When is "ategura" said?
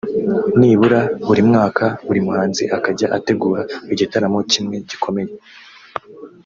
3.17-3.61